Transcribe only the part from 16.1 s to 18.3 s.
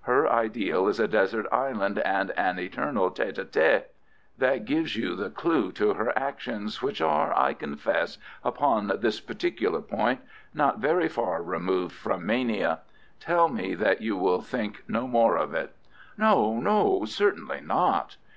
"No, no; certainly not."